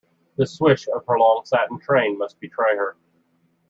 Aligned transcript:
The 0.35 0.47
swish 0.47 0.87
of 0.87 1.05
her 1.05 1.19
long 1.19 1.43
satin 1.45 1.77
train 1.77 2.17
must 2.17 2.39
betray 2.39 2.75
her. 2.75 2.97